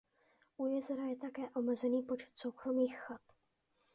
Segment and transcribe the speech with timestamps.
[0.57, 3.21] U jezera je také omezený počet soukromých chat.